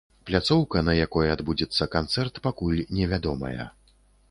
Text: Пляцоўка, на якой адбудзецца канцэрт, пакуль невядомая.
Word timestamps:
Пляцоўка, 0.27 0.81
на 0.87 0.95
якой 1.05 1.29
адбудзецца 1.35 1.89
канцэрт, 1.97 2.41
пакуль 2.49 2.83
невядомая. 2.99 3.71